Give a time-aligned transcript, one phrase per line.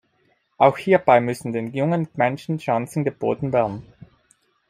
[0.57, 3.83] Auch hierbei müssten den jungen Menschen Chancen geboten werden.